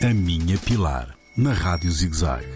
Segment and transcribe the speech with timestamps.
[0.00, 2.46] A minha Pilar, na Rádio ZigZag.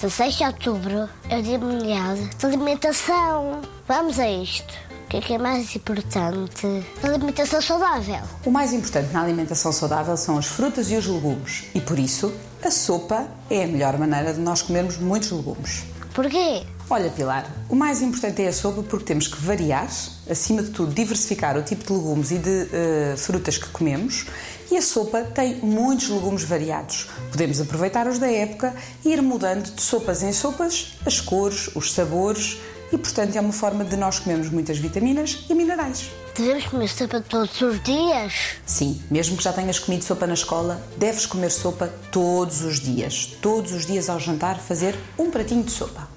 [0.00, 3.60] 16 de outubro é o Dia Mundial da Alimentação.
[3.86, 4.72] Vamos a isto.
[5.04, 6.66] O que é que é mais importante?
[7.02, 8.22] A alimentação saudável.
[8.42, 11.64] O mais importante na alimentação saudável são as frutas e os legumes.
[11.74, 12.32] E por isso,
[12.64, 15.84] a sopa é a melhor maneira de nós comermos muitos legumes.
[16.14, 16.62] Porquê?
[16.90, 19.90] Olha, Pilar, o mais importante é a sopa porque temos que variar,
[20.28, 24.24] acima de tudo, diversificar o tipo de legumes e de uh, frutas que comemos.
[24.70, 27.10] E a sopa tem muitos legumes variados.
[27.30, 28.74] Podemos aproveitar os da época
[29.04, 32.58] e ir mudando de sopas em sopas as cores, os sabores
[32.90, 36.10] e, portanto, é uma forma de nós comermos muitas vitaminas e minerais.
[36.34, 38.32] Devemos comer sopa todos os dias?
[38.64, 43.36] Sim, mesmo que já tenhas comido sopa na escola, deves comer sopa todos os dias.
[43.42, 46.16] Todos os dias ao jantar, fazer um pratinho de sopa.